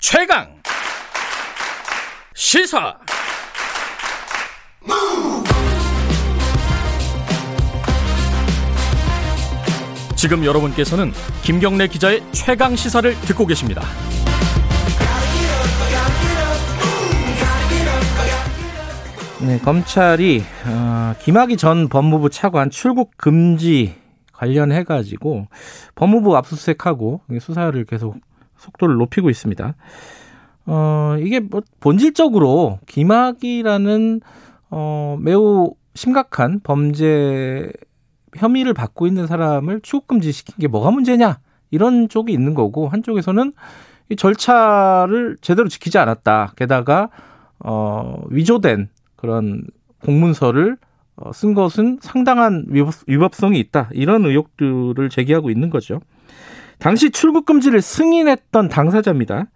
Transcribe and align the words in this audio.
최강 0.00 0.46
시사 2.32 2.96
지금 10.14 10.44
여러분께서는 10.44 11.12
김경래 11.42 11.88
기자의 11.88 12.22
최강 12.30 12.76
시사를 12.76 13.12
듣고 13.22 13.44
계십니다. 13.46 13.82
네, 19.40 19.58
검찰이 19.58 20.44
어, 20.66 21.14
김학의 21.22 21.56
전 21.56 21.88
법무부 21.88 22.30
차관 22.30 22.70
출국 22.70 23.16
금지 23.16 23.96
관련해 24.32 24.84
가지고 24.84 25.48
법무부 25.96 26.36
압수수색하고 26.36 27.22
수사를 27.40 27.84
계속 27.84 28.16
속도를 28.58 28.96
높이고 28.96 29.30
있습니다. 29.30 29.74
어, 30.66 31.16
이게 31.20 31.40
뭐 31.40 31.62
본질적으로 31.80 32.78
김학이라는 32.86 34.20
어, 34.70 35.16
매우 35.20 35.72
심각한 35.94 36.60
범죄 36.62 37.72
혐의를 38.36 38.74
받고 38.74 39.06
있는 39.06 39.26
사람을 39.26 39.80
출국금지 39.80 40.30
시킨 40.32 40.56
게 40.60 40.68
뭐가 40.68 40.90
문제냐 40.90 41.38
이런 41.70 42.08
쪽이 42.08 42.32
있는 42.32 42.54
거고 42.54 42.88
한쪽에서는 42.88 43.52
이 44.10 44.16
절차를 44.16 45.38
제대로 45.40 45.68
지키지 45.68 45.98
않았다. 45.98 46.52
게다가 46.56 47.10
어, 47.60 48.22
위조된 48.28 48.88
그런 49.16 49.64
공문서를 50.04 50.76
어, 51.16 51.32
쓴 51.32 51.54
것은 51.54 51.98
상당한 52.00 52.64
위법, 52.68 52.94
위법성이 53.06 53.58
있다. 53.58 53.90
이런 53.92 54.24
의혹들을 54.24 55.08
제기하고 55.10 55.50
있는 55.50 55.70
거죠. 55.70 56.00
당시 56.78 57.10
출국 57.10 57.44
금지를 57.46 57.82
승인했던 57.82 58.68
당사자입니다. 58.68 59.46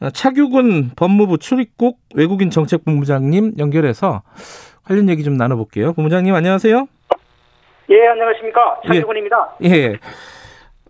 어, 0.00 0.10
차규근 0.10 0.90
법무부 0.96 1.38
출입국 1.38 1.98
외국인 2.14 2.50
정책본부장님 2.50 3.54
연결해서 3.58 4.22
관련 4.84 5.08
얘기 5.08 5.24
좀 5.24 5.36
나눠볼게요. 5.36 5.92
본부장님 5.92 6.34
안녕하세요. 6.34 6.86
예, 7.90 8.06
안녕하십니까. 8.08 8.80
차규근입니다. 8.86 9.56
예. 9.64 9.68
예. 9.68 9.98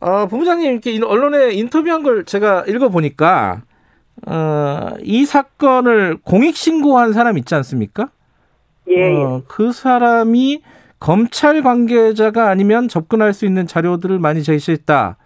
어, 0.01 0.27
본부장님 0.27 0.73
이렇게 0.73 0.99
언론에 1.03 1.53
인터뷰한 1.53 2.03
걸 2.03 2.25
제가 2.25 2.65
읽어보니까 2.67 3.63
어, 4.27 4.91
이 5.01 5.25
사건을 5.25 6.19
공익 6.23 6.57
신고한 6.57 7.13
사람 7.13 7.39
있지 7.39 7.55
않습니까? 7.55 8.11
예, 8.89 9.03
어, 9.03 9.39
예. 9.39 9.45
그 9.49 9.73
사람이 9.73 10.63
검찰 10.99 11.63
관계자가 11.63 12.49
아니면 12.49 12.89
접근할 12.89 13.33
수 13.33 13.47
있는 13.47 13.67
자료들을 13.67 14.19
많이 14.19 14.43
제시했다. 14.43 15.17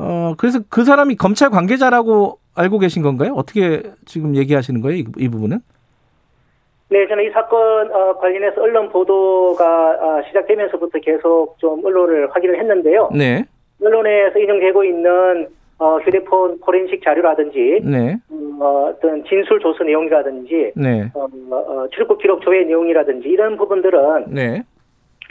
어, 0.00 0.34
그래서 0.38 0.60
그 0.70 0.84
사람이 0.84 1.16
검찰 1.16 1.50
관계자라고 1.50 2.38
알고 2.54 2.78
계신 2.78 3.02
건가요? 3.02 3.34
어떻게 3.34 3.82
지금 4.06 4.34
얘기하시는 4.34 4.80
거예요? 4.80 4.96
이, 4.96 5.04
이 5.18 5.28
부분은? 5.28 5.58
네, 6.88 7.06
저는 7.06 7.24
이 7.24 7.30
사건 7.30 7.92
어, 7.92 8.16
관련해서 8.18 8.62
언론 8.62 8.88
보도가 8.88 9.90
어, 10.00 10.22
시작되면서부터 10.26 10.98
계속 11.00 11.56
좀 11.58 11.84
언론을 11.84 12.30
확인을 12.32 12.58
했는데요. 12.58 13.10
네. 13.14 13.44
언론에서 13.82 14.38
인용되고 14.38 14.84
있는 14.84 15.48
어, 15.78 15.98
휴대폰 15.98 16.58
포렌식 16.60 17.02
자료라든지 17.04 17.80
네. 17.84 18.16
음, 18.30 18.58
어, 18.60 18.90
어떤 18.90 19.24
진술 19.24 19.60
조서 19.60 19.84
내용이라든지 19.84 20.72
네. 20.76 21.10
어, 21.14 21.26
어, 21.50 21.86
출국 21.92 22.18
기록 22.18 22.42
조회 22.42 22.64
내용이라든지 22.64 23.28
이런 23.28 23.56
부분들은 23.56 24.26
네. 24.28 24.62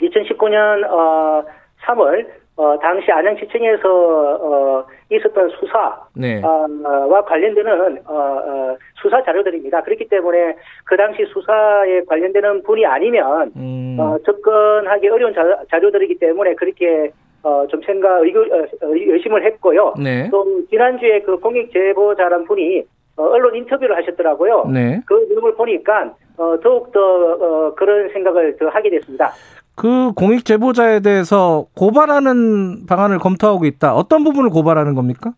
2019년 0.00 0.84
어, 0.90 1.44
3월 1.84 2.26
어, 2.60 2.78
당시 2.78 3.10
안양시청에서 3.10 3.88
어, 3.88 4.84
있었던 5.10 5.48
수사 5.58 5.98
네. 6.14 6.42
어, 6.44 6.66
와 7.08 7.24
관련되는 7.24 7.98
어, 8.04 8.14
어, 8.14 8.76
수사 9.00 9.22
자료들입니다. 9.24 9.82
그렇기 9.82 10.06
때문에 10.08 10.56
그 10.84 10.94
당시 10.94 11.24
수사에 11.32 12.04
관련되는 12.06 12.62
분이 12.64 12.84
아니면 12.84 13.50
음. 13.56 13.96
어, 13.98 14.18
접근하기 14.26 15.08
어려운 15.08 15.32
자, 15.32 15.42
자료 15.70 15.90
들이기 15.90 16.18
때문에 16.18 16.54
그렇게 16.54 17.10
어, 17.42 17.66
좀 17.70 17.80
생각 17.80 18.22
의구, 18.22 18.40
어, 18.40 18.66
의심을 18.82 19.42
했고요. 19.46 19.94
네. 19.98 20.28
또 20.30 20.44
지난주에 20.68 21.20
그 21.20 21.38
공익 21.38 21.72
제보자란 21.72 22.44
분이 22.44 22.82
어, 23.16 23.22
언론 23.22 23.54
인터뷰를 23.56 23.96
하셨더라고요. 23.96 24.66
네. 24.70 25.00
그 25.06 25.14
내용을 25.30 25.54
보니까 25.54 26.12
어, 26.36 26.60
더욱 26.62 26.92
더 26.92 27.00
어, 27.00 27.74
그런 27.74 28.10
생각을 28.12 28.58
더 28.58 28.68
하게 28.68 28.90
됐습니다. 28.90 29.32
그 29.80 30.12
공익 30.12 30.44
제보자에 30.44 31.00
대해서 31.00 31.64
고발하는 31.74 32.84
방안을 32.86 33.18
검토하고 33.18 33.64
있다. 33.64 33.94
어떤 33.94 34.24
부분을 34.24 34.50
고발하는 34.50 34.94
겁니까? 34.94 35.32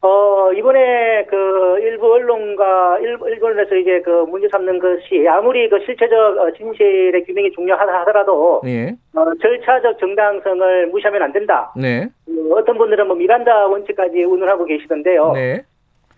어, 0.00 0.52
이번에 0.52 1.24
그 1.28 1.80
일부 1.80 2.12
언론과 2.12 3.00
일부 3.00 3.28
일본에서 3.28 3.74
이제 3.74 4.00
그 4.04 4.10
문제 4.30 4.46
삼는 4.48 4.78
것이 4.78 5.26
아무리 5.28 5.68
그 5.68 5.80
실체적 5.84 6.38
어, 6.38 6.52
진실의 6.52 7.24
규명이 7.24 7.50
중요하다 7.50 8.00
하더라도 8.02 8.62
예. 8.66 8.94
어, 9.16 9.24
절차적 9.42 9.98
정당성을 9.98 10.86
무시하면 10.86 11.22
안 11.22 11.32
된다. 11.32 11.72
네. 11.76 12.06
어, 12.28 12.54
어떤 12.54 12.78
분들은 12.78 13.08
뭐 13.08 13.16
미란다 13.16 13.66
원칙까지 13.66 14.22
운운하고 14.22 14.66
계시던데요. 14.66 15.32
네. 15.32 15.64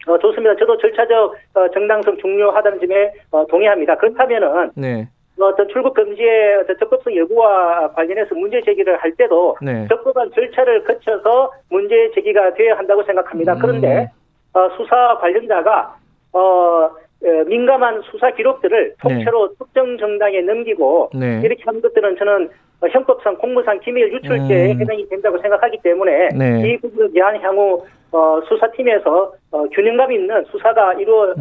어, 0.09 0.19
좋습니다. 0.19 0.55
저도 0.57 0.77
절차적 0.77 1.35
어, 1.55 1.71
정당성 1.71 2.19
중요하다는 2.19 2.81
점에 2.81 3.13
어, 3.31 3.47
동의합니다. 3.47 3.97
그렇다면은 3.97 4.73
네. 4.75 5.09
어떤 5.45 5.69
출국 5.69 5.95
금지의 5.95 6.57
어떤 6.57 6.79
적법성 6.79 7.15
여부와 7.15 7.93
관련해서 7.93 8.35
문제 8.35 8.61
제기를 8.63 8.97
할 8.97 9.13
때도 9.13 9.57
네. 9.61 9.87
적법한 9.89 10.33
절차를 10.35 10.85
거쳐서 10.85 11.53
문제 11.71 12.11
제기가 12.15 12.55
되어야 12.55 12.79
한다고 12.79 13.03
생각합니다. 13.03 13.55
음. 13.55 13.59
그런데 13.61 14.11
어, 14.55 14.69
수사 14.77 15.19
관련자가 15.19 15.97
어, 16.33 16.91
에, 17.23 17.45
민감한 17.45 18.01
수사 18.11 18.31
기록들을 18.31 18.95
통째로 19.01 19.55
특정 19.59 19.99
정당에 19.99 20.41
넘기고 20.41 21.11
네. 21.15 21.41
이렇게 21.45 21.63
하는 21.67 21.83
것들은 21.83 22.17
저는 22.17 22.49
어, 22.81 22.89
형법상 22.89 23.37
공무상 23.37 23.79
기밀 23.81 24.11
유출죄에 24.13 24.73
음. 24.73 24.81
해당이 24.81 25.09
된다고 25.09 25.39
생각하기 25.39 25.79
때문에 25.83 26.29
네. 26.29 26.69
이 26.69 26.79
부분에 26.79 27.11
대한 27.13 27.41
향후 27.43 27.85
어, 28.13 28.41
수사팀에서 28.49 29.33
어, 29.51 29.65
균형감 29.69 30.13
있는 30.13 30.45
수사가 30.51 30.95
이루어 30.95 31.35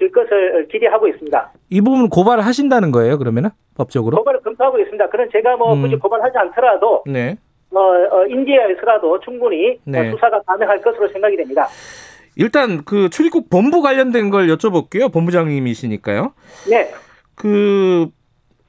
질 0.00 0.10
것을 0.10 0.66
기대하고 0.72 1.06
있습니다. 1.08 1.52
이 1.68 1.80
부분 1.82 2.08
고발을 2.08 2.44
하신다는 2.44 2.90
거예요, 2.90 3.18
그러면은? 3.18 3.50
법적으로? 3.76 4.16
고발을 4.16 4.40
검토하고 4.40 4.78
있습니다. 4.78 5.10
그런 5.10 5.28
제가 5.30 5.56
뭐 5.56 5.74
음. 5.74 5.82
굳이 5.82 5.96
고발하지 5.96 6.36
않더라도 6.38 7.04
네. 7.06 7.36
어, 7.70 7.78
어, 7.78 8.26
인디아에서라도 8.26 9.20
충분히 9.20 9.78
네. 9.84 10.08
어, 10.08 10.10
수사가 10.12 10.40
가능할 10.42 10.80
것으로 10.80 11.06
생각이 11.12 11.36
됩니다. 11.36 11.68
일단 12.36 12.82
그 12.84 13.10
출입국 13.10 13.50
본부 13.50 13.82
관련된 13.82 14.30
걸 14.30 14.46
여쭤볼게요. 14.48 15.12
본부장님이시니까요. 15.12 16.32
네, 16.70 16.90
그 17.34 18.08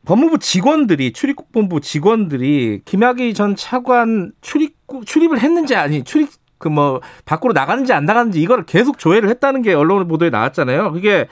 법무부 0.06 0.40
직원들이 0.40 1.13
출입국 1.13 1.53
본부 1.53 1.80
직원들이 1.80 2.81
김학의 2.84 3.34
전 3.34 3.56
차관 3.56 4.34
출입국 4.42 5.06
출입을 5.06 5.40
했는지 5.40 5.75
아니 5.75 6.03
출입 6.03 6.28
그 6.61 6.72
뭐 6.72 7.01
밖으로 7.25 7.53
나가는지 7.53 7.91
안 7.91 8.05
나가는지 8.05 8.41
이거를 8.41 8.66
계속 8.66 8.97
조회를 8.97 9.29
했다는 9.29 9.61
게 9.61 9.73
언론 9.73 10.07
보도에 10.07 10.29
나왔잖아요. 10.29 10.94
그게 10.94 11.27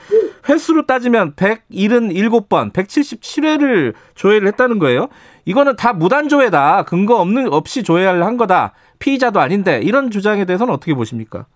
횟수로 0.48 0.86
따지면 0.86 1.34
177번, 1.34 2.72
177회를 2.72 3.94
조회를 4.14 4.46
했다는 4.48 4.78
거예요. 4.78 5.08
이거는 5.46 5.76
다 5.76 5.92
무단 5.92 6.28
조회다. 6.28 6.84
근거 6.84 7.16
없는 7.20 7.52
없이 7.52 7.82
조회를 7.82 8.24
한 8.24 8.36
거다. 8.36 8.74
피의자도 8.98 9.40
아닌데 9.40 9.80
이런 9.82 10.10
주장에 10.10 10.44
대해서는 10.44 10.74
어떻게 10.74 10.94
보십니까? 10.94 11.46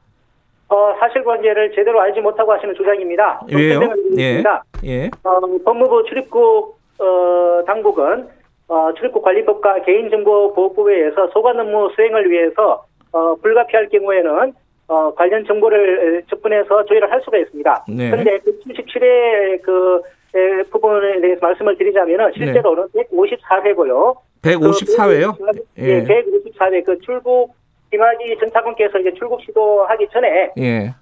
어, 0.69 0.95
사실관계를 0.99 1.73
제대로 1.75 2.01
알지 2.01 2.21
못하고 2.21 2.53
하시는 2.53 2.75
주장입니다. 2.75 3.43
좀 3.51 3.61
왜요? 3.61 3.81
예. 4.19 4.43
예. 4.85 5.11
어, 5.23 5.41
법무부 5.65 6.05
출입국 6.09 6.79
어, 6.99 7.63
당국은 7.67 8.29
어, 8.69 8.93
출입국 8.97 9.23
관리법과 9.23 9.83
개인정보보호법에 9.83 10.95
의해서 10.97 11.29
소관 11.33 11.61
업무 11.61 11.91
수행을 11.95 12.31
위해서 12.31 12.87
어, 13.15 13.37
불가피할 13.37 13.89
경우에는 13.91 14.53
어, 14.89 15.15
관련 15.15 15.45
정보를 15.47 16.25
접근해서 16.29 16.85
조회를 16.85 17.11
할 17.11 17.23
수가 17.23 17.39
있습니다. 17.39 17.85
네. 17.89 18.11
그런데 18.11 18.39
그 18.41 18.59
77회 18.67 19.63
그 19.63 20.03
에, 20.35 20.63
부분에 20.65 21.21
대해서 21.21 21.39
말씀을 21.41 21.79
드리자면은 21.79 22.33
실제로는 22.35 22.89
154회고요. 22.89 24.17
154회요? 24.43 25.33
예, 25.79 25.85
예. 25.85 26.05
154회 26.05 26.85
그 26.85 26.99
출국 26.99 27.55
김학의 27.91 28.37
전 28.41 28.51
차관께서 28.51 28.99
이제 28.99 29.13
출국 29.15 29.41
시도하기 29.43 30.09
전에 30.13 30.51
예. 30.59 30.93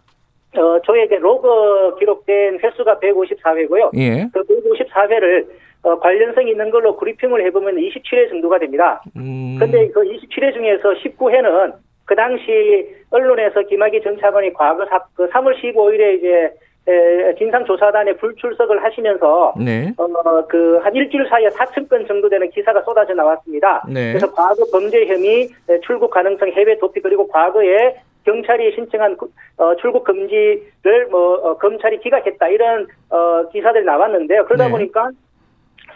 어, 0.54 0.78
저에게 0.84 1.16
로그 1.16 1.96
기록된 1.98 2.60
횟수가 2.62 2.98
154회고요. 3.00 3.96
예. 3.96 4.28
그 4.34 4.42
154회를 4.42 5.46
어, 5.84 5.98
관련성 5.98 6.46
있는 6.46 6.70
걸로 6.70 6.94
그리핑을 6.96 7.44
해보면 7.46 7.76
27회 7.76 8.28
정도가 8.28 8.58
됩니다. 8.58 9.02
음. 9.16 9.56
근데 9.58 9.88
그 9.88 10.02
27회 10.02 10.52
중에서 10.52 10.92
19회는 11.02 11.74
그 12.04 12.14
당시 12.14 12.88
언론에서 13.10 13.62
김학의 13.62 14.02
전 14.02 14.18
차관이 14.18 14.52
과거 14.52 14.84
사, 14.86 15.00
그 15.14 15.28
3월 15.30 15.54
15일에 15.62 16.18
이제 16.18 16.52
에, 16.88 17.34
진상조사단에 17.36 18.14
불출석을 18.14 18.82
하시면서 18.82 19.54
네. 19.56 19.94
어, 19.96 20.46
그, 20.48 20.80
한 20.82 20.94
일주일 20.96 21.28
사이에 21.28 21.48
4천 21.48 21.88
건 21.88 22.04
정도 22.08 22.28
되는 22.28 22.50
기사가 22.50 22.82
쏟아져 22.82 23.14
나왔습니다. 23.14 23.84
네. 23.88 24.12
그래서 24.12 24.32
과거 24.32 24.64
범죄 24.72 25.06
혐의, 25.06 25.48
에, 25.68 25.80
출국 25.86 26.10
가능성, 26.10 26.48
해외 26.48 26.76
도피, 26.78 27.00
그리고 27.00 27.28
과거에 27.28 27.94
경찰이 28.24 28.72
신청한 28.74 29.16
어, 29.58 29.76
출국 29.76 30.04
금지를 30.04 31.06
뭐 31.10 31.34
어, 31.34 31.58
검찰이 31.58 32.00
기각했다 32.00 32.48
이런 32.48 32.86
어, 33.10 33.48
기사들이 33.52 33.84
나왔는데요. 33.84 34.44
그러다 34.46 34.66
네. 34.66 34.70
보니까 34.70 35.10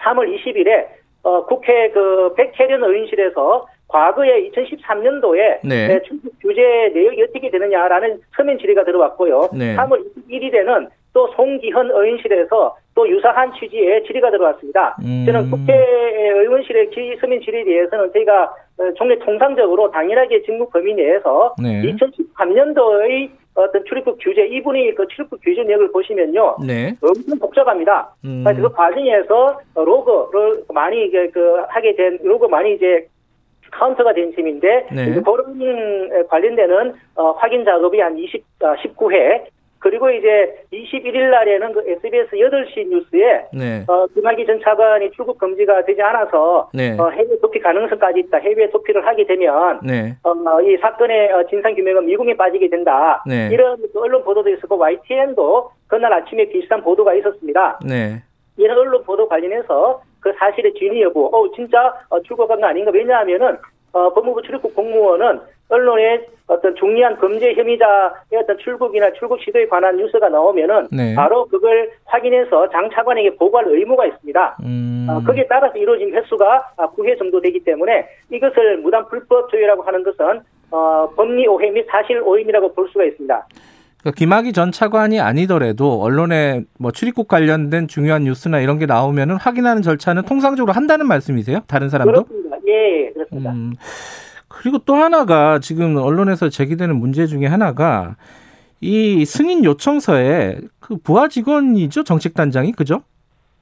3월 0.02 0.36
20일에 0.36 0.86
어, 1.22 1.44
국회 1.46 1.90
그 1.90 2.34
백혜련 2.36 2.82
의원실에서 2.82 3.66
과거에 3.88 4.48
2013년도에 4.50 5.58
네. 5.64 6.00
출국 6.02 6.32
규제 6.40 6.90
내역이 6.94 7.22
어떻게 7.22 7.50
되느냐라는 7.50 8.20
서면 8.36 8.58
질의가 8.58 8.84
들어왔고요. 8.84 9.50
네. 9.56 9.76
3월 9.76 10.02
21일에는 10.28 10.88
또 11.12 11.28
송기현 11.34 11.90
의원실에서 11.90 12.76
또 12.94 13.08
유사한 13.08 13.52
취지의 13.54 14.04
질의가 14.04 14.30
들어왔습니다. 14.30 14.96
음. 15.02 15.24
저는 15.26 15.50
국회 15.50 15.72
의원실의 16.34 16.90
질- 16.90 17.16
서면 17.20 17.40
질의에 17.40 17.64
대해서는 17.64 18.12
저희가 18.12 18.52
어, 18.78 18.92
종래 18.94 19.18
통상적으로 19.20 19.90
당연하게 19.90 20.42
직무 20.42 20.68
범위 20.68 20.92
내에서 20.92 21.54
네. 21.62 21.80
2013년도의 21.82 23.30
어떤 23.54 23.82
출입국 23.86 24.18
규제 24.20 24.44
이분이 24.46 24.94
그 24.94 25.06
출입국 25.08 25.40
규제 25.42 25.62
내역을 25.62 25.90
보시면요. 25.92 26.56
네. 26.66 26.92
엄청 27.02 27.38
복잡합니다. 27.38 28.10
음. 28.24 28.44
그 28.44 28.70
과정에서 28.70 29.58
로그를 29.74 30.64
많이 30.74 31.06
이제 31.06 31.30
그 31.32 31.62
하게 31.68 31.94
된 31.96 32.18
로그 32.22 32.44
많이 32.46 32.74
이제 32.74 33.06
카운터가 33.70 34.14
된 34.14 34.32
셈인데 34.32 34.88
네. 34.92 35.20
그런 35.22 36.26
관련되는 36.28 36.94
어, 37.16 37.30
확인 37.32 37.64
작업이 37.64 38.00
한 38.00 38.16
20, 38.16 38.44
아, 38.62 38.74
19회 38.76 39.46
그리고 39.78 40.10
이제 40.10 40.64
21일 40.72 41.30
날에는 41.30 41.72
그 41.72 41.84
SBS 41.86 42.30
8시 42.30 42.88
뉴스에 42.88 43.46
네. 43.52 43.84
어, 43.86 44.06
김학의 44.08 44.44
전 44.44 44.60
차관이 44.60 45.12
출국 45.12 45.38
금지가 45.38 45.84
되지 45.84 46.02
않아서 46.02 46.68
네. 46.74 46.96
어, 46.98 47.08
해외 47.10 47.38
도피 47.40 47.60
가능성까지 47.60 48.20
있다. 48.20 48.38
해외 48.38 48.68
도피를 48.70 49.06
하게 49.06 49.24
되면 49.26 49.78
네. 49.84 50.16
어, 50.24 50.60
이 50.62 50.76
사건의 50.78 51.32
어, 51.32 51.46
진상 51.48 51.74
규명은 51.74 52.06
미국에 52.06 52.36
빠지게 52.36 52.68
된다. 52.68 53.22
네. 53.26 53.48
이런 53.52 53.76
그 53.92 54.00
언론 54.00 54.24
보도도 54.24 54.50
있었고 54.50 54.76
YTN도 54.76 55.70
그날 55.86 56.12
아침에 56.12 56.46
비슷한 56.48 56.82
보도가 56.82 57.14
있었습니다. 57.14 57.78
네. 57.86 58.22
이런 58.56 58.78
언론 58.78 59.04
보도 59.04 59.28
관련해서 59.28 60.02
그 60.26 60.32
사실의 60.40 60.74
진위 60.74 61.02
여부, 61.02 61.30
어 61.32 61.48
진짜 61.54 61.94
어, 62.08 62.20
출국한 62.22 62.60
거 62.60 62.66
아닌가? 62.66 62.90
왜냐하면은 62.92 63.56
어, 63.92 64.12
법무부 64.12 64.42
출입국 64.42 64.74
공무원은 64.74 65.38
언론에 65.68 66.26
어떤 66.48 66.74
중요한 66.74 67.16
범죄 67.16 67.54
혐의자의 67.54 68.10
어떤 68.42 68.58
출국이나 68.58 69.12
출국 69.12 69.40
시도에 69.40 69.68
관한 69.68 69.96
뉴스가 69.96 70.28
나오면은 70.28 70.88
네. 70.90 71.14
바로 71.14 71.46
그걸 71.46 71.90
확인해서 72.06 72.68
장 72.70 72.90
차관에게 72.90 73.36
보고할 73.36 73.68
의무가 73.68 74.06
있습니다. 74.06 74.56
음. 74.64 75.06
어, 75.08 75.22
거기에 75.24 75.46
따라서 75.48 75.78
이루어진 75.78 76.12
횟수가 76.12 76.72
아, 76.76 76.86
9회 76.90 77.16
정도 77.16 77.40
되기 77.40 77.60
때문에 77.60 78.08
이것을 78.30 78.78
무단 78.78 79.06
불법 79.08 79.48
조회라고 79.50 79.82
하는 79.82 80.02
것은 80.02 80.40
어, 80.72 81.08
법리 81.14 81.46
오해 81.46 81.70
및 81.70 81.86
사실 81.88 82.20
오인이라고 82.20 82.72
볼 82.74 82.88
수가 82.88 83.04
있습니다. 83.04 83.46
그러니까 84.06 84.12
김학의 84.12 84.52
전 84.52 84.70
차관이 84.70 85.18
아니더라도 85.18 86.00
언론에 86.00 86.62
뭐 86.78 86.92
출입국 86.92 87.26
관련된 87.26 87.88
중요한 87.88 88.22
뉴스나 88.22 88.60
이런 88.60 88.78
게 88.78 88.86
나오면은 88.86 89.34
확인하는 89.34 89.82
절차는 89.82 90.22
통상적으로 90.22 90.72
한다는 90.72 91.08
말씀이세요? 91.08 91.62
다른 91.66 91.88
사람도? 91.88 92.24
그렇습니다. 92.24 92.56
예, 92.68 93.06
예, 93.06 93.10
그렇습니다. 93.10 93.50
음. 93.50 93.74
그리고 94.46 94.78
또 94.78 94.94
하나가 94.94 95.58
지금 95.58 95.96
언론에서 95.96 96.50
제기되는 96.50 96.94
문제 96.94 97.26
중에 97.26 97.46
하나가 97.46 98.14
이 98.80 99.24
승인 99.24 99.64
요청서에 99.64 100.58
그 100.78 100.98
부하 100.98 101.26
직원이죠 101.26 102.04
정책 102.04 102.34
단장이 102.34 102.72
그죠? 102.72 103.02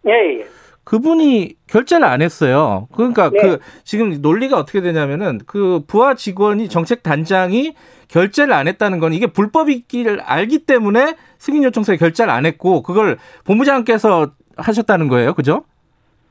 예, 0.07 0.11
예. 0.41 0.47
그분이 0.85 1.57
결제를 1.67 2.07
안 2.07 2.23
했어요. 2.23 2.89
그러니까 2.93 3.31
네. 3.31 3.41
그 3.41 3.59
지금 3.85 4.21
논리가 4.21 4.59
어떻게 4.59 4.81
되냐면은 4.81 5.41
그 5.47 5.83
부하 5.87 6.15
직원이 6.15 6.69
정책 6.69 7.03
단장이 7.03 7.75
결제를 8.09 8.53
안 8.53 8.69
했다는 8.69 9.01
건 9.01 9.13
이게 9.13 9.27
불법이기를 9.27 10.21
알기 10.21 10.67
때문에 10.67 11.17
승인 11.39 11.65
요청서에 11.65 11.97
결제를 11.97 12.33
안 12.33 12.47
했고 12.47 12.83
그걸 12.83 13.19
본부장께서 13.45 14.33
하셨다는 14.57 15.09
거예요. 15.09 15.35
그죠? 15.35 15.65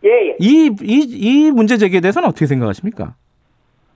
예, 0.06 0.10
예. 0.10 0.36
이, 0.40 0.70
이, 0.82 1.08
이 1.10 1.52
문제 1.52 1.78
제기에 1.78 2.00
대해서는 2.00 2.30
어떻게 2.30 2.46
생각하십니까? 2.46 3.16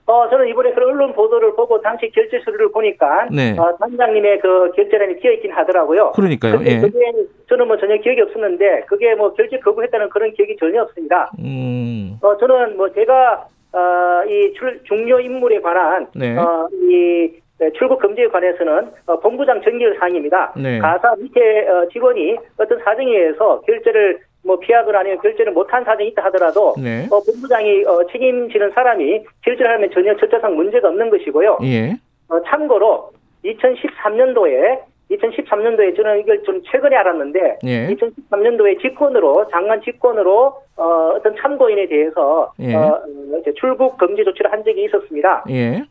어, 0.08 0.26
저는 0.30 0.48
이번에 0.48 0.72
그 0.72 0.82
언론 0.82 1.12
보도를 1.12 1.54
보고 1.54 1.78
당시 1.82 2.10
결제 2.10 2.40
서류를 2.42 2.72
보니까 2.72 3.28
네. 3.30 3.54
어, 3.58 3.76
단장님의 3.78 4.40
그 4.40 4.72
결제란이 4.74 5.16
비어 5.18 5.32
있긴 5.32 5.52
하더라고요. 5.52 6.12
그러니까요. 6.12 6.60
예. 6.64 6.80
그게 6.80 7.12
저는 7.46 7.68
뭐 7.68 7.76
전혀 7.76 7.98
기억이 7.98 8.22
없었는데 8.22 8.84
그게 8.86 9.14
뭐 9.14 9.34
결제 9.34 9.58
거부했다는 9.58 10.08
그런 10.08 10.32
기억이 10.32 10.56
전혀 10.58 10.80
없습니다. 10.82 11.30
음. 11.38 12.18
어, 12.22 12.34
저는 12.38 12.78
뭐 12.78 12.90
제가 12.90 13.46
어, 13.72 14.24
이 14.26 14.54
출, 14.54 14.82
중요 14.84 15.20
인물에 15.20 15.60
관한 15.60 16.06
네. 16.14 16.34
어, 16.38 16.66
이 16.72 17.30
네, 17.58 17.70
출국 17.72 17.98
금지에 17.98 18.28
관해서는 18.28 18.88
어, 19.06 19.18
본부장 19.20 19.60
정결 19.62 19.96
사항입니다. 19.98 20.54
네. 20.56 20.78
가사 20.78 21.14
밑에 21.16 21.68
어, 21.68 21.86
직원이 21.92 22.38
어떤 22.56 22.78
사정에 22.78 23.10
의해서 23.10 23.60
결제를 23.66 24.20
뭐 24.48 24.58
피하거나 24.58 25.00
아니면 25.00 25.18
결제를 25.20 25.52
못한 25.52 25.84
사정이 25.84 26.08
있다 26.08 26.24
하더라도 26.24 26.74
네. 26.82 27.06
어, 27.10 27.20
본부장이 27.20 27.84
어, 27.84 28.06
책임지는 28.10 28.70
사람이 28.70 29.22
결제를 29.44 29.70
하면 29.74 29.90
전혀 29.92 30.16
절차상 30.16 30.56
문제가 30.56 30.88
없는 30.88 31.10
것이고요. 31.10 31.58
예. 31.64 31.92
어, 32.30 32.42
참고로 32.46 33.10
2013년도에 33.44 34.80
2013년도에 35.10 35.94
저는 35.96 36.20
이걸 36.20 36.42
좀 36.44 36.62
최근에 36.64 36.96
알았는데 36.96 37.58
예. 37.66 37.88
2013년도에 37.88 38.80
직권으로 38.80 39.48
장관 39.50 39.82
직권으로 39.82 40.62
어, 40.76 40.84
어떤 41.14 41.36
참고인에 41.36 41.86
대해서 41.86 42.50
예. 42.60 42.74
어, 42.74 42.80
어, 42.80 43.38
이제 43.42 43.52
출국 43.60 43.98
금지 43.98 44.24
조치를 44.24 44.50
한 44.50 44.64
적이 44.64 44.84
있었습니다. 44.84 45.44
예. 45.50 45.82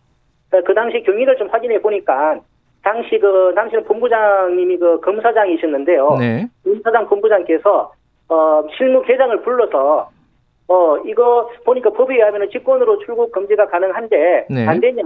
어, 0.51 0.62
그 0.65 0.74
당시 0.74 1.03
경위를 1.03 1.38
좀 1.38 1.48
확인해 1.50 1.80
보니까 1.80 2.39
당시 2.83 3.19
그 3.19 3.51
당시는 3.53 3.83
본부장님이 3.83 4.77
그 4.77 5.00
검사장이셨는데요. 5.01 6.15
네. 6.19 6.48
검사장 6.63 7.07
본부장께서 7.10 7.92
어, 8.29 8.63
실무 8.77 9.01
계장을 9.03 9.41
불러서 9.41 10.09
어 10.69 10.97
이거 11.06 11.50
보니까 11.63 11.89
법에 11.91 12.15
의하면 12.15 12.50
직권으로 12.50 13.00
출국 13.00 13.31
금지가 13.31 13.68
가능한데 13.68 14.47
네. 14.50 14.68
안 14.68 14.81
되냐? 14.81 15.01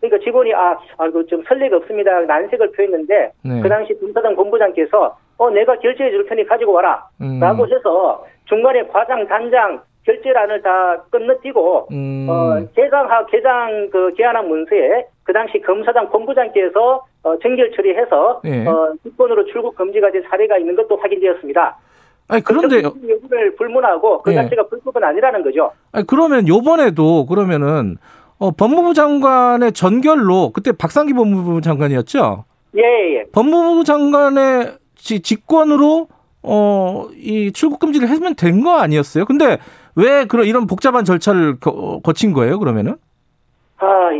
그러니까 0.00 0.24
직원이 0.24 0.54
아, 0.54 0.78
아이고 0.96 1.26
좀 1.26 1.42
설레가 1.46 1.76
없습니다. 1.76 2.22
난색을 2.22 2.72
표했는데 2.72 3.32
네. 3.44 3.60
그 3.60 3.68
당시 3.68 3.98
검사장 4.00 4.34
본부장께서 4.34 5.14
어 5.36 5.50
내가 5.50 5.76
결제해 5.76 6.10
줄 6.10 6.26
테니 6.26 6.46
가지고 6.46 6.72
와라. 6.72 7.06
음. 7.20 7.38
라고 7.40 7.66
해서 7.66 8.24
중간에 8.46 8.86
과장 8.86 9.26
단장 9.26 9.82
결제란을 10.06 10.62
다 10.62 11.02
건너뛰고 11.10 11.88
음. 11.92 12.26
어, 12.28 12.58
개장하 12.74 13.26
개장 13.26 13.90
그 13.90 14.12
개안한 14.14 14.48
문서에 14.48 15.06
그 15.24 15.32
당시 15.32 15.60
검사장 15.60 16.08
본부장께서 16.08 17.04
어, 17.22 17.38
정결 17.38 17.70
처리해서 17.72 18.40
예. 18.46 18.66
어, 18.66 18.94
직권으로 19.04 19.44
출국 19.44 19.76
금지가 19.76 20.10
된 20.10 20.22
사례가 20.22 20.56
있는 20.58 20.74
것도 20.74 20.96
확인되었습니다. 20.96 21.76
아니 22.32 22.42
그런데 22.42 22.80
그 22.82 22.88
여부를 23.08 23.54
불문하고 23.56 24.22
그 24.22 24.30
예. 24.32 24.36
자체가 24.36 24.66
불법은 24.68 25.04
아니라는 25.04 25.42
거죠. 25.42 25.72
아니 25.92 26.06
그러면 26.06 26.48
요번에도 26.48 27.26
그러면은 27.26 27.98
어, 28.38 28.50
법무부 28.50 28.94
장관의 28.94 29.72
전결로 29.72 30.50
그때 30.52 30.72
박상기 30.72 31.12
법무부 31.12 31.60
장관이었죠. 31.60 32.44
예, 32.76 32.82
예. 33.18 33.24
법무부 33.32 33.84
장관의 33.84 34.72
지- 34.96 35.20
직권으로 35.20 36.08
어, 36.42 37.08
이 37.14 37.52
출국 37.52 37.78
금지를 37.78 38.08
했으면 38.08 38.34
된 38.34 38.64
거 38.64 38.78
아니었어요? 38.78 39.26
근데 39.26 39.58
왜 39.94 40.24
그런 40.24 40.46
이런 40.46 40.66
복잡한 40.66 41.04
절차를 41.04 41.60
거, 41.60 42.00
거친 42.02 42.32
거예요? 42.32 42.58
그러면은? 42.58 42.96
아, 43.78 44.10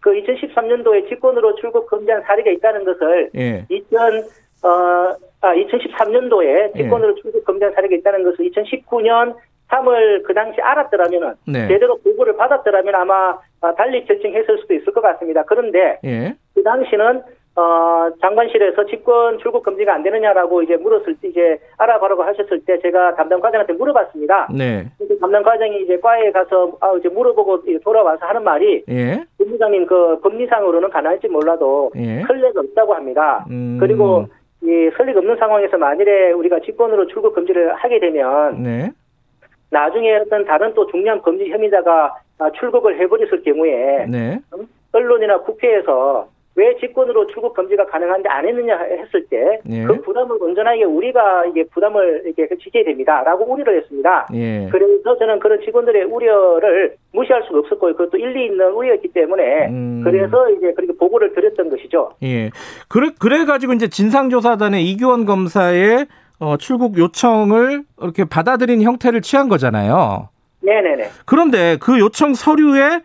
그 0.00 0.10
2013년도에 0.10 1.08
직권으로 1.08 1.56
출국 1.56 1.86
금지한 1.88 2.22
사례가 2.22 2.50
있다는 2.52 2.84
것을 2.84 3.30
예. 3.34 3.66
2000, 3.68 4.22
어, 4.62 5.16
아, 5.40 5.54
2013년도에 5.54 6.44
예. 6.44 6.82
직권으로 6.82 7.14
출국 7.16 7.44
금지한 7.44 7.74
사례가 7.74 7.94
있다는 7.96 8.24
것을 8.24 8.50
2019년 8.50 9.36
3월 9.68 10.22
그 10.24 10.34
당시 10.34 10.60
알았더라면은 10.60 11.34
네. 11.46 11.68
제대로 11.68 11.98
보고를 11.98 12.36
받았더라면 12.36 12.94
아마 12.94 13.38
아, 13.60 13.74
달리 13.74 14.04
결정했을 14.04 14.58
수도 14.58 14.74
있을 14.74 14.92
것 14.92 15.00
같습니다. 15.00 15.42
그런데 15.44 15.98
예. 16.04 16.34
그 16.54 16.62
당시는 16.62 17.22
어, 17.58 18.08
장관실에서 18.20 18.86
직권 18.86 19.38
출국 19.40 19.64
금지가 19.64 19.92
안 19.92 20.04
되느냐라고 20.04 20.62
이제 20.62 20.76
물었을 20.76 21.16
때 21.20 21.28
이제 21.28 21.58
알아보라고 21.76 22.22
하셨을 22.22 22.64
때 22.64 22.78
제가 22.80 23.16
담당 23.16 23.40
과장한테 23.40 23.72
물어봤습니다. 23.72 24.48
네. 24.56 24.86
담당 25.20 25.42
과장이 25.42 25.82
이제 25.82 25.98
과에 25.98 26.30
가서 26.30 26.72
아, 26.80 26.94
이제 26.96 27.08
물어보고 27.08 27.64
돌아와서 27.82 28.24
하는 28.26 28.44
말이 28.44 28.84
예. 28.88 29.24
본부장님 29.38 29.86
그 29.86 30.20
법리상으로는 30.20 30.88
가능할지 30.90 31.26
몰라도 31.26 31.90
예. 31.96 32.22
선례가 32.28 32.60
없다고 32.60 32.94
합니다. 32.94 33.44
음. 33.50 33.76
그리고 33.80 34.26
이 34.68 34.90
선례가 34.98 35.20
없는 35.20 35.36
상황에서 35.38 35.78
만일에 35.78 36.32
우리가 36.32 36.60
직권으로 36.60 37.06
출국 37.06 37.34
금지를 37.34 37.74
하게 37.74 37.98
되면 37.98 38.62
네. 38.62 38.90
나중에 39.70 40.16
어떤 40.16 40.44
다른 40.44 40.74
또 40.74 40.86
중요한 40.90 41.22
범죄 41.22 41.48
혐의자가 41.48 42.14
아, 42.38 42.50
출국을 42.50 43.00
해버렸을 43.00 43.42
경우에 43.42 44.04
네. 44.06 44.38
언론이나 44.92 45.38
국회에서 45.40 46.28
왜 46.58 46.76
직권으로 46.80 47.28
출국 47.28 47.54
금지가 47.54 47.86
가능한데 47.86 48.28
안 48.28 48.44
했느냐 48.44 48.76
했을 48.76 49.24
때그 49.26 49.62
예. 49.70 49.86
부담을 50.04 50.42
온전하게 50.42 50.82
우리가 50.82 51.46
이게 51.46 51.62
부담을 51.68 52.24
이렇게 52.24 52.48
지켜야 52.56 52.82
됩니다라고 52.82 53.44
우려를 53.44 53.80
했습니다. 53.80 54.26
예. 54.34 54.68
그래서 54.72 55.16
저는 55.16 55.38
그런 55.38 55.60
직원들의 55.60 56.02
우려를 56.06 56.96
무시할 57.12 57.44
수가 57.44 57.60
없었고요. 57.60 57.94
그것도 57.94 58.18
일리 58.18 58.46
있는 58.46 58.72
우려였기 58.72 59.08
때문에 59.12 59.68
음. 59.68 60.00
그래서 60.02 60.50
이제 60.50 60.72
그렇게 60.72 60.92
보고를 60.98 61.32
드렸던 61.32 61.70
것이죠. 61.70 62.10
예. 62.24 62.50
그래, 62.88 63.10
그래 63.20 63.44
가지고 63.44 63.72
이제 63.74 63.86
진상조사단의 63.86 64.84
이규원 64.84 65.26
검사의 65.26 66.06
어, 66.40 66.56
출국 66.56 66.98
요청을 66.98 67.84
이렇게 68.02 68.24
받아들인 68.24 68.82
형태를 68.82 69.20
취한 69.22 69.48
거잖아요. 69.48 70.28
네네네. 70.62 71.08
그런데 71.24 71.76
그 71.80 72.00
요청 72.00 72.34
서류에, 72.34 73.00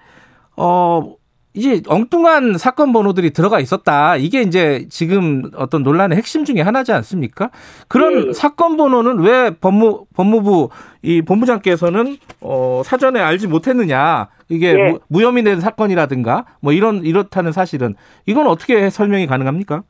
어, 0.58 1.16
이제 1.56 1.82
엉뚱한 1.88 2.58
사건 2.58 2.92
번호들이 2.94 3.32
들어가 3.32 3.60
있었다. 3.60 4.16
이게 4.16 4.42
이제 4.42 4.88
지금 4.90 5.52
어떤 5.56 5.84
논란의 5.84 6.18
핵심 6.18 6.46
중에 6.46 6.62
하나지 6.62 6.92
않습니까? 6.94 7.52
그런 7.88 8.30
예. 8.30 8.34
사건 8.34 8.76
번호는 8.76 9.20
왜 9.20 9.52
법무, 9.52 10.06
법무부 10.16 10.70
이 11.04 11.22
본부장께서는 11.22 12.18
어, 12.42 12.82
사전에 12.84 13.20
알지 13.20 13.48
못했느냐. 13.48 14.30
이게 14.50 14.74
예. 14.74 14.92
무, 14.92 15.00
무혐의 15.10 15.44
된 15.44 15.60
사건이라든가 15.60 16.46
뭐 16.60 16.74
이런, 16.74 17.06
이렇다는 17.06 17.52
사실은 17.52 17.96
이건 18.26 18.48
어떻게 18.48 18.90
설명이 18.90 19.28
가능합니까? 19.28 19.84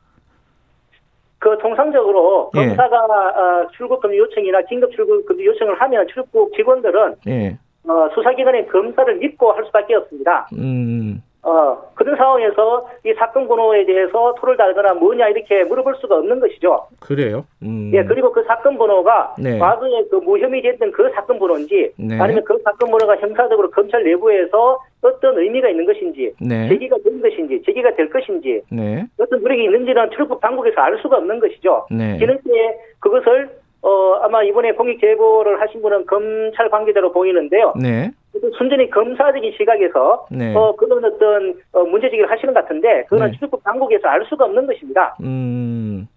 그 1.38 1.56
통상적으로 1.60 2.50
예. 2.56 2.68
검사가 2.68 2.96
어, 2.96 3.68
출국 3.76 4.00
금지 4.00 4.18
요청이나 4.18 4.62
긴급 4.62 4.90
출국 4.94 5.24
금지 5.26 5.44
요청을 5.44 5.80
하면 5.80 6.06
출국 6.12 6.54
직원들은 6.56 7.16
예. 7.26 7.58
어, 7.86 8.08
수사기관의 8.14 8.68
검사를 8.68 9.14
믿고 9.16 9.52
할 9.52 9.64
수밖에 9.66 9.94
없습니다. 9.94 10.48
음, 10.54 11.22
어, 11.44 11.76
그런 11.94 12.16
상황에서 12.16 12.88
이 13.04 13.12
사건 13.18 13.46
번호에 13.46 13.84
대해서 13.84 14.34
토를 14.38 14.56
달거나 14.56 14.94
뭐냐 14.94 15.28
이렇게 15.28 15.62
물어볼 15.64 15.96
수가 16.00 16.16
없는 16.16 16.40
것이죠. 16.40 16.86
그래요. 17.00 17.44
음. 17.62 17.90
예, 17.92 18.02
그리고 18.02 18.32
그 18.32 18.42
사건 18.44 18.78
번호가 18.78 19.34
네. 19.38 19.58
과거에 19.58 20.04
그 20.10 20.16
무혐의 20.16 20.62
됐던 20.62 20.92
그 20.92 21.10
사건 21.14 21.38
번호인지 21.38 21.92
네. 21.98 22.18
아니면 22.18 22.42
그 22.44 22.58
사건 22.64 22.90
번호가 22.90 23.16
형사적으로 23.18 23.70
검찰 23.70 24.02
내부에서 24.04 24.78
어떤 25.02 25.38
의미가 25.38 25.68
있는 25.68 25.84
것인지 25.84 26.32
네. 26.40 26.68
제기가 26.70 26.96
된 27.04 27.20
것인지 27.20 27.62
제기가 27.66 27.94
될 27.94 28.08
것인지 28.08 28.62
네. 28.70 29.04
어떤 29.18 29.42
노력이 29.42 29.64
있는지는 29.64 30.10
출국 30.12 30.40
당국에서 30.40 30.80
알 30.80 30.98
수가 31.02 31.18
없는 31.18 31.40
것이죠. 31.40 31.86
네. 31.90 32.16
뒤늦게 32.16 32.78
그것을 33.00 33.50
어, 33.82 34.14
아마 34.22 34.42
이번에 34.42 34.72
공익 34.72 34.98
제보를 34.98 35.60
하신 35.60 35.82
분은 35.82 36.06
검찰 36.06 36.70
관계자로 36.70 37.12
보이는데요. 37.12 37.74
네. 37.78 38.10
순전히 38.58 38.90
검사적인 38.90 39.52
시각에서 39.56 40.26
네. 40.30 40.54
어, 40.54 40.74
그런 40.76 41.04
어떤 41.04 41.54
어, 41.72 41.84
문제제기를 41.84 42.30
하시는 42.30 42.52
것 42.52 42.62
같은데 42.62 43.04
그거는 43.04 43.32
네. 43.32 43.38
출국 43.38 43.62
당국에서 43.62 44.08
알 44.08 44.24
수가 44.28 44.44
없는 44.44 44.66
것입니다. 44.66 45.16
음. 45.22 46.08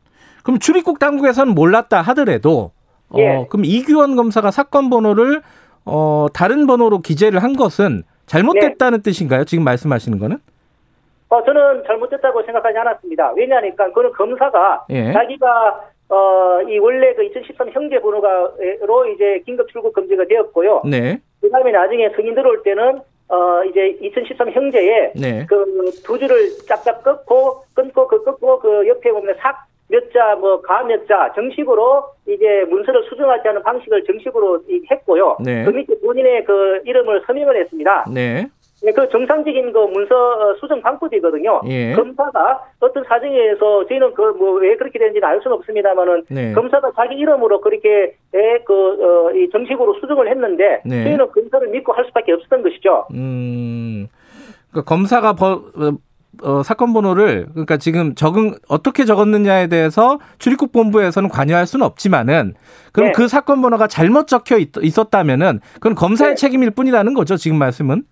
그럼 0.44 0.60
출입국 0.60 1.00
당국에서는 1.00 1.54
몰랐다 1.54 2.02
하더라도 2.02 2.72
어, 3.10 3.18
예. 3.18 3.46
그럼 3.50 3.66
이규원 3.66 4.16
검사가 4.16 4.52
사건 4.52 4.90
번호를 4.90 5.42
어, 5.86 6.28
다른 6.34 6.68
번호로 6.68 7.00
기재를 7.00 7.42
한 7.42 7.54
것은 7.54 8.04
잘못됐다는 8.26 9.04
뜻인가요? 9.04 9.46
지금 9.46 9.64
말씀하시는 9.64 10.20
거는? 10.20 10.38
어, 11.30 11.44
저는 11.44 11.84
잘못됐다고 11.86 12.44
생각하지 12.44 12.78
않았습니다. 12.78 13.34
왜냐하니까 13.36 13.92
그는 13.92 14.12
검사가 14.14 14.86
예. 14.90 15.12
자기가 15.12 15.82
어, 16.10 16.62
이 16.68 16.78
원래 16.80 17.14
그 17.14 17.24
2013 17.24 17.72
형제 17.72 18.00
번호가로 18.00 19.08
이제 19.14 19.42
긴급 19.46 19.70
출국 19.70 19.94
금지가 19.94 20.26
되었고요. 20.26 20.84
네. 20.86 21.20
그 21.48 21.52
다음에 21.52 21.72
나중에 21.72 22.10
승인 22.10 22.36
들어올 22.36 22.62
때는 22.64 23.00
어, 23.30 23.64
이제 23.64 23.98
2013 24.02 24.52
형제에 24.52 25.14
네. 25.16 25.46
그두 25.46 26.20
줄을 26.20 26.50
짝짝 26.68 27.02
끊고 27.04 27.64
끊고 27.74 28.06
그 28.08 28.22
끊고 28.24 28.60
그 28.60 28.86
옆에 28.88 29.12
보면 29.12 29.36
삭 29.40 29.66
몇 29.90 30.12
자, 30.12 30.36
뭐, 30.36 30.60
가 30.62 30.84
몇 30.84 31.08
자, 31.08 31.32
정식으로 31.34 32.04
이제 32.28 32.66
문서를 32.70 33.06
수정하지 33.08 33.48
않은 33.48 33.64
방식을 33.64 34.04
정식으로 34.04 34.60
이- 34.68 34.82
했고요. 34.92 35.38
네. 35.40 35.64
그 35.64 35.70
밑에 35.70 35.98
본인의 36.02 36.44
그 36.44 36.82
이름을 36.84 37.24
서명을 37.26 37.56
했습니다. 37.62 38.04
네. 38.14 38.46
네, 38.84 38.92
그 38.92 39.10
정상적인 39.10 39.74
그 39.74 39.80
문서 39.80 40.16
어, 40.16 40.56
수정 40.60 40.82
방법이거든요. 40.82 41.62
예. 41.68 41.94
검사가 41.94 42.62
어떤 42.80 43.04
사정에 43.06 43.36
의해서 43.36 43.86
저희는 43.88 44.14
그 44.14 44.22
뭐 44.38 44.60
왜 44.60 44.76
그렇게 44.76 45.00
되는지는 45.00 45.28
알 45.28 45.40
수는 45.42 45.58
없습니다만은 45.58 46.24
네. 46.30 46.54
검사가 46.54 46.92
자기 46.96 47.16
이름으로 47.16 47.62
그렇게 47.62 48.16
에, 48.34 48.60
그, 48.66 48.74
어, 48.74 49.32
이 49.32 49.50
정식으로 49.52 49.96
수정을 50.00 50.30
했는데 50.30 50.82
네. 50.86 51.04
저희는 51.06 51.28
검사를 51.32 51.68
믿고 51.70 51.92
할 51.94 52.06
수밖에 52.06 52.32
없었던 52.34 52.62
것이죠. 52.64 53.08
음. 53.14 54.08
그러니까 54.72 54.88
검사가 54.90 55.34
버, 55.34 55.54
어, 55.54 55.92
어, 56.44 56.62
사건 56.64 56.94
번호를 56.94 57.48
그러니까 57.54 57.78
지금 57.78 58.14
적응 58.14 58.54
어떻게 58.68 59.06
적었느냐에 59.06 59.68
대해서 59.68 60.20
출입국 60.38 60.72
본부에서는 60.72 61.30
관여할 61.30 61.66
수는 61.66 61.84
없지만은 61.86 62.54
그럼 62.92 63.08
네. 63.08 63.14
그 63.14 63.28
사건 63.28 63.62
번호가 63.64 63.88
잘못 63.88 64.28
적혀 64.28 64.58
있, 64.58 64.70
있었다면은 64.80 65.62
그건 65.76 65.96
검사의 65.96 66.32
네. 66.32 66.36
책임일 66.36 66.72
뿐이라는 66.72 67.14
거죠. 67.16 67.38
지금 67.38 67.58
말씀은. 67.58 68.04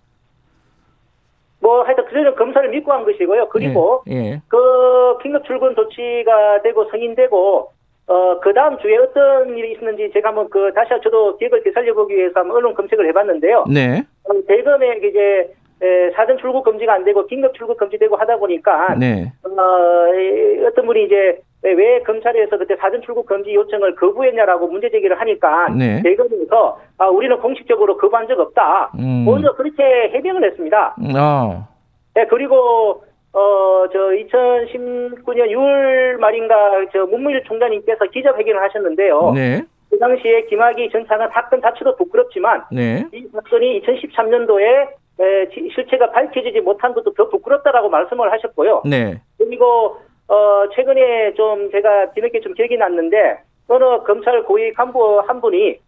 뭐 1.66 1.82
하여튼 1.82 2.04
그저는 2.04 2.36
검사를 2.36 2.68
믿고 2.68 2.92
한 2.92 3.04
것이고요. 3.04 3.48
그리고 3.48 4.04
예. 4.08 4.14
예. 4.14 4.40
그 4.46 5.18
긴급 5.20 5.44
출근 5.46 5.74
조치가 5.74 6.62
되고 6.62 6.88
승인되고 6.92 7.70
어, 8.06 8.38
그 8.40 8.54
다음 8.54 8.78
주에 8.78 8.96
어떤 8.98 9.56
일이 9.58 9.72
있었는지 9.72 10.12
제가 10.12 10.28
한번 10.28 10.48
그 10.48 10.72
다시 10.72 10.90
저도 11.02 11.36
기억을 11.38 11.64
되살려보기 11.64 12.14
위해서 12.14 12.38
한번 12.38 12.58
언론 12.58 12.72
검색을 12.74 13.08
해봤는데요. 13.08 13.64
네. 13.68 14.04
어, 14.22 14.32
대검에 14.46 15.00
이제 15.02 15.52
에, 15.82 16.10
사전 16.12 16.38
출국 16.38 16.62
금지가 16.62 16.94
안 16.94 17.04
되고 17.04 17.26
긴급 17.26 17.52
출국 17.54 17.78
금지되고 17.78 18.14
하다 18.14 18.36
보니까 18.36 18.94
네. 18.94 19.32
어, 19.42 20.14
이, 20.14 20.64
어떤 20.64 20.86
분이 20.86 21.06
이제 21.06 21.40
왜 21.72 22.00
검찰에서 22.02 22.56
그때 22.58 22.76
사전 22.76 23.00
출국 23.02 23.26
금지 23.26 23.54
요청을 23.54 23.94
거부했냐라고 23.96 24.68
문제 24.68 24.90
제기를 24.90 25.18
하니까 25.20 25.68
네. 25.70 26.02
대검에서 26.02 26.78
아, 26.98 27.08
우리는 27.08 27.36
공식적으로 27.40 27.96
거부한 27.96 28.28
적 28.28 28.38
없다. 28.38 28.92
음. 28.98 29.24
먼저 29.26 29.52
그렇게 29.54 29.82
해명을 30.14 30.44
했습니다. 30.44 30.94
어. 31.16 31.66
네, 32.14 32.26
그리고 32.26 33.02
어, 33.32 33.84
저 33.92 33.98
2019년 33.98 35.50
6월 35.50 36.16
말인가 36.18 36.54
저 36.92 37.04
문무일 37.06 37.42
총장님께서 37.44 38.06
기자회견을 38.06 38.62
하셨는데요. 38.62 39.32
네. 39.34 39.62
그 39.90 39.98
당시에 39.98 40.46
김학의 40.46 40.90
전 40.90 41.06
차관 41.06 41.30
사건 41.30 41.60
자체도 41.60 41.96
부끄럽지만 41.96 42.64
네. 42.72 43.04
이 43.12 43.26
사건이 43.32 43.82
2013년도에 43.82 44.88
에, 45.18 45.48
지- 45.48 45.70
실체가 45.74 46.10
밝혀지지 46.10 46.60
못한 46.60 46.92
것도 46.92 47.14
더 47.14 47.28
부끄럽다라고 47.28 47.88
말씀을 47.88 48.30
하셨고요. 48.32 48.82
네. 48.84 49.20
그리고 49.38 49.96
어, 50.28 50.68
최근에 50.74 51.34
좀 51.34 51.70
제가 51.70 52.12
뒤늦게 52.12 52.40
좀 52.40 52.54
기억이 52.54 52.76
났는데 52.76 53.38
어느 53.68 53.84
검찰 54.04 54.42
고위 54.44 54.72
간부 54.72 55.22
한 55.26 55.40
분이 55.40 55.78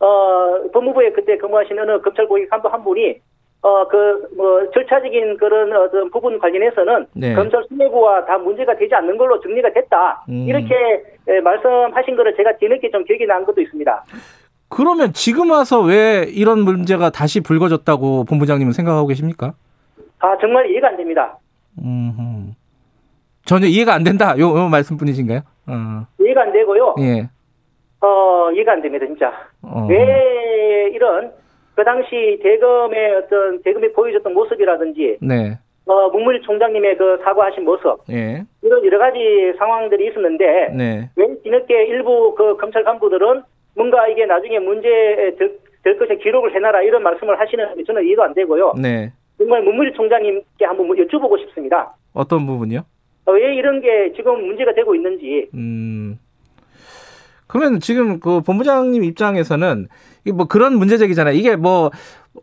어, 0.00 0.70
법무부에 0.72 1.12
그때 1.12 1.36
근무하신 1.38 1.78
어느 1.78 2.00
검찰 2.00 2.26
고위 2.26 2.46
간부 2.46 2.68
한 2.68 2.84
분이 2.84 3.20
어, 3.62 3.88
그, 3.88 4.28
뭐, 4.36 4.70
절차적인 4.72 5.38
그런 5.38 5.72
어떤 5.72 6.10
부분 6.10 6.38
관련해서는 6.38 7.06
네. 7.14 7.34
검찰 7.34 7.64
수뇌부와 7.66 8.26
다 8.26 8.36
문제가 8.36 8.76
되지 8.76 8.94
않는 8.94 9.16
걸로 9.16 9.40
정리가 9.40 9.72
됐다. 9.72 10.22
음. 10.28 10.44
이렇게 10.46 10.74
에, 11.26 11.40
말씀하신 11.40 12.14
거를 12.14 12.36
제가 12.36 12.58
뒤늦게 12.58 12.90
좀 12.90 13.04
기억이 13.04 13.24
난 13.24 13.42
것도 13.46 13.62
있습니다. 13.62 14.04
그러면 14.68 15.14
지금 15.14 15.50
와서 15.50 15.80
왜 15.80 16.26
이런 16.28 16.58
문제가 16.58 17.08
다시 17.08 17.40
불거졌다고 17.40 18.24
본부장님은 18.24 18.72
생각하고 18.72 19.06
계십니까? 19.06 19.54
아, 20.18 20.36
정말 20.42 20.70
이해가 20.70 20.88
안 20.88 20.96
됩니다. 20.98 21.38
음. 21.82 22.54
전혀 23.44 23.66
이해가 23.66 23.94
안 23.94 24.04
된다. 24.04 24.38
요, 24.38 24.56
요 24.56 24.68
말씀뿐이신가요? 24.68 25.40
어. 25.66 26.06
이해가 26.20 26.42
안 26.42 26.52
되고요. 26.52 26.94
예. 27.00 27.28
어, 28.00 28.50
이해가 28.52 28.72
안 28.72 28.82
됩니다, 28.82 29.06
진짜. 29.06 29.32
어. 29.62 29.86
왜 29.88 30.90
이런 30.92 31.32
그 31.74 31.84
당시 31.84 32.38
대검의 32.42 33.14
어떤 33.16 33.62
대검이 33.62 33.92
보여줬던 33.92 34.32
모습이라든지 34.32 35.18
네. 35.20 35.58
어, 35.86 36.08
문무일 36.08 36.40
총장님의 36.42 36.96
그 36.96 37.18
사과하신 37.24 37.64
모습 37.64 37.98
예. 38.10 38.44
이런 38.62 38.84
여러 38.84 38.98
가지 38.98 39.18
상황들이 39.58 40.06
있었는데 40.08 40.68
네. 40.74 41.10
왜 41.16 41.26
뒤늦게 41.42 41.86
일부 41.86 42.34
그 42.36 42.56
검찰 42.56 42.84
간부들은 42.84 43.42
뭔가 43.74 44.06
이게 44.08 44.24
나중에 44.24 44.60
문제 44.60 44.88
될, 45.36 45.58
될 45.82 45.98
것에 45.98 46.16
기록을 46.16 46.54
해놔라 46.54 46.82
이런 46.82 47.02
말씀을 47.02 47.38
하시는 47.38 47.66
저는 47.84 48.06
이해도 48.06 48.22
안 48.22 48.32
되고요. 48.34 48.74
네. 48.80 49.12
정말 49.36 49.62
문무일 49.62 49.92
총장님께 49.94 50.64
한번 50.64 50.86
뭐 50.86 50.96
여쭤보고 50.96 51.38
싶습니다. 51.40 51.92
어떤 52.14 52.46
부분이요? 52.46 52.82
어, 53.26 53.32
왜 53.32 53.54
이런 53.54 53.80
게 53.80 54.12
지금 54.16 54.46
문제가 54.46 54.74
되고 54.74 54.94
있는지 54.94 55.48
음. 55.54 56.18
그러면 57.46 57.80
지금 57.80 58.20
그 58.20 58.40
본부장님 58.40 59.04
입장에서는 59.04 59.88
뭐 60.34 60.46
그런 60.46 60.76
문제 60.76 60.96
제기잖아요. 60.98 61.34
이게 61.34 61.56
뭐 61.56 61.90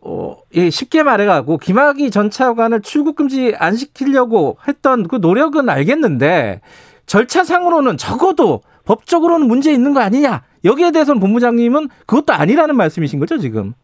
어, 0.00 0.36
예, 0.54 0.70
쉽게 0.70 1.02
말해가고 1.02 1.58
김학의 1.58 2.10
전 2.10 2.30
차관을 2.30 2.80
출국 2.80 3.16
금지 3.16 3.54
안 3.58 3.74
시키려고 3.74 4.56
했던 4.66 5.06
그 5.06 5.16
노력은 5.16 5.68
알겠는데 5.68 6.60
절차상으로는 7.06 7.96
적어도 7.98 8.62
법적으로는 8.86 9.46
문제 9.46 9.72
있는 9.72 9.92
거 9.92 10.00
아니냐? 10.00 10.42
여기에 10.64 10.92
대해서는 10.92 11.20
본부장님은 11.20 11.88
그것도 12.06 12.32
아니라는 12.32 12.76
말씀이신 12.76 13.20
거죠, 13.20 13.38
지금? 13.38 13.74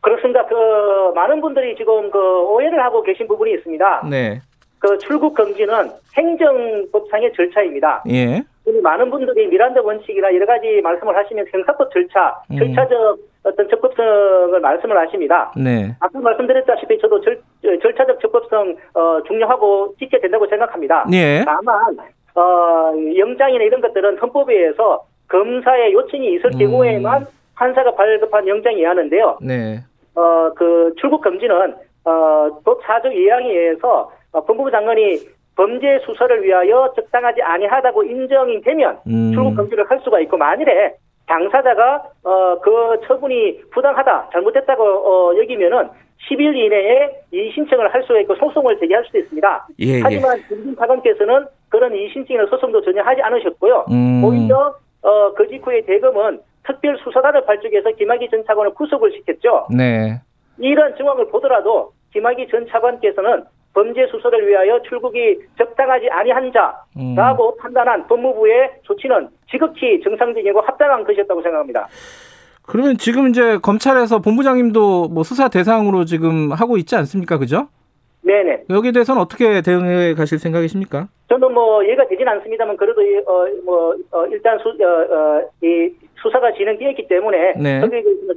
그렇습니다. 0.00 0.46
그 0.46 0.54
많은 1.14 1.40
분들이 1.40 1.76
지금 1.76 2.10
그 2.10 2.18
오해를 2.18 2.82
하고 2.82 3.02
계신 3.02 3.28
부분이 3.28 3.52
있습니다. 3.54 4.06
네. 4.10 4.40
그 4.82 4.98
출국 4.98 5.34
금지는 5.34 5.90
행정법상의 6.16 7.32
절차입니다. 7.34 8.02
예. 8.10 8.42
많은 8.82 9.10
분들이 9.10 9.46
미란다 9.46 9.80
원칙이나 9.80 10.34
여러 10.34 10.44
가지 10.44 10.80
말씀을 10.82 11.16
하시면 11.16 11.46
형사법 11.52 11.92
절차, 11.92 12.36
음. 12.50 12.58
절차적 12.58 13.16
어떤 13.44 13.68
적법성을 13.68 14.60
말씀을 14.60 14.98
하십니다. 14.98 15.52
네. 15.56 15.94
아까 16.00 16.18
말씀드렸다시피 16.18 16.98
저도 16.98 17.20
절, 17.20 17.40
절차적 17.62 18.20
적법성 18.20 18.76
어, 18.94 19.22
중요하고 19.28 19.94
지켜야 20.00 20.20
된다고 20.20 20.46
생각합니다. 20.48 21.06
예. 21.12 21.44
다만 21.44 21.96
어, 22.34 22.92
영장이나 23.16 23.62
이런 23.62 23.80
것들은 23.80 24.18
헌법에 24.18 24.52
의해서 24.52 25.04
검사의 25.28 25.92
요청이 25.92 26.34
있을 26.34 26.46
음. 26.54 26.58
경우에만 26.58 27.26
판사가 27.54 27.94
발급한 27.94 28.48
영장이 28.48 28.82
하는데요. 28.82 29.38
네. 29.42 29.78
어, 30.16 30.50
그 30.56 30.92
출국 31.00 31.20
금지는 31.20 31.74
어, 32.04 32.60
법 32.64 32.82
사적 32.84 33.14
예양에 33.14 33.48
의해서 33.48 34.10
어, 34.10 34.21
법무부 34.40 34.70
장관이 34.70 35.20
범죄 35.54 36.00
수사를 36.04 36.42
위하여 36.42 36.92
적당하지 36.96 37.42
아니하다고 37.42 38.04
인정이 38.04 38.62
되면 38.62 38.98
음. 39.06 39.32
출국 39.34 39.54
금지를 39.56 39.88
할 39.90 40.00
수가 40.02 40.20
있고 40.20 40.36
만일에 40.36 40.94
당사자가 41.26 42.02
어, 42.24 42.58
그 42.60 43.00
처분이 43.06 43.60
부당하다 43.70 44.30
잘못됐다고 44.32 44.82
어, 44.82 45.36
여기면은 45.38 45.88
10일 46.28 46.54
이내에 46.54 47.10
이 47.32 47.50
신청을 47.52 47.92
할 47.92 48.02
수가 48.04 48.20
있고 48.20 48.34
소송을 48.36 48.78
제기할 48.78 49.04
수도 49.04 49.18
있습니다. 49.18 49.66
예, 49.80 49.86
예. 49.86 50.00
하지만 50.02 50.40
김진 50.48 50.76
차관께서는 50.76 51.46
그런 51.68 51.94
이 51.94 52.08
신청이나 52.12 52.46
소송도 52.46 52.82
전혀 52.82 53.02
하지 53.02 53.20
않으셨고요. 53.22 53.86
음. 53.90 54.24
오히려 54.24 54.74
어, 55.02 55.34
그 55.34 55.48
직후에 55.48 55.82
대검은 55.82 56.40
특별 56.64 56.96
수사단을 56.98 57.44
발족해서 57.44 57.90
김학의 57.92 58.30
전 58.30 58.44
차관을 58.46 58.72
구속을 58.74 59.12
시켰죠. 59.12 59.66
네. 59.76 60.20
이런 60.58 60.96
정황을 60.96 61.28
보더라도 61.28 61.92
김학의 62.12 62.48
전 62.48 62.66
차관께서는 62.68 63.44
범죄 63.74 64.06
수사를 64.06 64.46
위하여 64.46 64.80
출국이 64.82 65.38
적당하지 65.56 66.08
아니한 66.10 66.52
자라고 66.52 67.56
판단한 67.56 68.06
법무부의 68.06 68.70
조치는 68.82 69.28
지극히 69.50 70.00
정상적이고 70.02 70.60
합당한 70.60 71.04
것이었다고 71.04 71.42
생각합니다. 71.42 71.88
그러면 72.64 72.96
지금 72.96 73.28
이제 73.28 73.58
검찰에서 73.58 74.20
본부장님도 74.20 75.08
뭐 75.08 75.22
수사 75.24 75.48
대상으로 75.48 76.04
지금 76.04 76.52
하고 76.52 76.76
있지 76.76 76.94
않습니까? 76.96 77.38
그죠? 77.38 77.68
네네. 78.22 78.64
여기에 78.70 78.92
대해서는 78.92 79.20
어떻게 79.20 79.62
대응해 79.62 80.14
가실 80.14 80.38
생각이십니까? 80.38 81.08
저는 81.28 81.52
뭐 81.52 81.82
이해가 81.82 82.06
되진 82.06 82.28
않습니다만 82.28 82.76
그래도 82.76 83.00
어뭐 83.26 83.96
어, 84.12 84.26
일단 84.26 84.58
수, 84.58 84.68
어, 84.68 84.84
어, 84.84 85.42
이 85.62 85.90
수사가 86.22 86.52
진행되었기 86.52 87.08
때문에 87.08 87.54
네. 87.60 87.80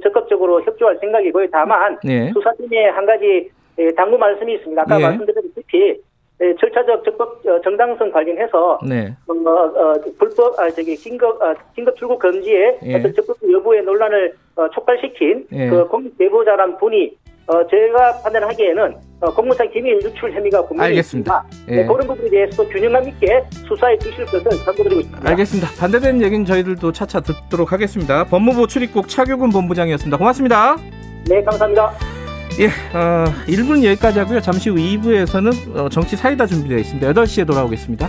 적극적으로 0.02 0.60
협조할 0.62 0.98
생각이고요. 1.00 1.46
다만 1.52 1.96
네. 2.02 2.32
수사팀에 2.32 2.88
한 2.88 3.06
가지 3.06 3.48
예, 3.78 3.90
당부 3.94 4.16
말씀이 4.18 4.54
있습니다. 4.54 4.82
아까 4.82 4.98
예. 4.98 5.02
말씀드렸다시피 5.02 6.00
예, 6.42 6.54
절차적 6.60 7.04
적법 7.04 7.46
어, 7.46 7.60
정당성 7.62 8.10
관련해서 8.12 8.78
네. 8.86 9.14
어, 9.26 9.32
어, 9.32 9.94
불법 10.18 10.58
아 10.60 10.68
저기 10.70 10.94
긴급 10.96 11.40
아, 11.42 11.54
긴급 11.74 11.96
출국 11.96 12.18
금지의 12.18 12.78
예. 12.84 12.96
어떤 12.96 13.14
적법 13.14 13.36
여부의 13.50 13.82
논란을 13.82 14.34
어, 14.56 14.68
촉발시킨 14.70 15.46
예. 15.52 15.70
그 15.70 15.86
공익 15.88 16.16
제보자란 16.18 16.76
분이 16.78 17.16
어, 17.46 17.66
제가 17.68 18.22
판단하기에는 18.22 18.96
어, 19.20 19.34
공무상 19.34 19.70
기밀 19.70 19.94
유출 20.02 20.32
혐의가 20.32 20.66
분명히 20.66 20.90
알겠습니다. 20.90 21.44
있습니다. 21.48 21.72
예. 21.72 21.82
네, 21.82 21.86
그런 21.86 22.06
부분에 22.06 22.28
대해서도 22.28 22.68
균형감 22.68 23.08
있게 23.08 23.42
수사해 23.66 23.96
주실 23.98 24.26
것을 24.26 24.50
당부드리고 24.64 25.00
있습니다. 25.00 25.30
알겠습니다. 25.30 25.68
반대되는 25.80 26.22
얘기는 26.22 26.44
저희들도 26.44 26.92
차차 26.92 27.20
듣도록 27.20 27.72
하겠습니다. 27.72 28.24
법무부 28.24 28.66
출입국 28.66 29.08
차규근 29.08 29.50
본부장이었습니다. 29.50 30.18
고맙습니다. 30.18 30.76
네, 31.28 31.42
감사합니다. 31.44 31.92
예, 32.58 32.68
어, 32.96 33.26
1부는 33.46 33.84
여기까지 33.84 34.18
하고요. 34.18 34.40
잠시 34.40 34.70
후 34.70 34.76
2부에서는 34.76 35.76
어, 35.76 35.88
정치 35.90 36.16
사이다 36.16 36.46
준비되어 36.46 36.78
있습니다. 36.78 37.12
8시에 37.12 37.46
돌아오겠습니다. 37.46 38.08